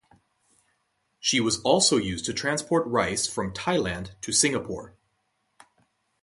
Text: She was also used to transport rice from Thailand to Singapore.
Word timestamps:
She 1.19 1.39
was 1.39 1.61
also 1.61 1.97
used 1.97 2.25
to 2.25 2.33
transport 2.33 2.87
rice 2.87 3.27
from 3.27 3.53
Thailand 3.53 4.19
to 4.21 4.31
Singapore. 4.31 4.95